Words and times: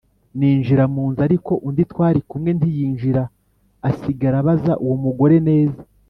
Ninjira 0.37 0.83
mu 0.93 1.03
nzu 1.09 1.19
ariko 1.27 1.51
undi 1.67 1.83
twari 1.91 2.19
kumwe 2.29 2.51
ntiyinjira 2.57 3.23
asigara 3.89 4.35
abaza 4.41 4.73
uwo 4.83 4.95
mugore 5.05 5.37
neza 5.49 5.81